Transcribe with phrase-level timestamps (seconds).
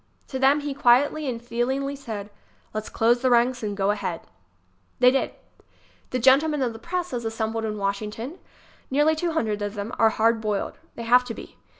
[0.29, 2.31] To them he quietly and feelingly said:
[2.73, 4.21] "Let's close the ranks and go ahead."
[4.97, 5.33] They did.
[6.09, 8.37] The gentlemen of the press as assembled in Wash ington ŌĆö
[8.89, 10.79] nearly two hundred of them ŌĆö are hard boiled.
[10.95, 11.55] They have to be.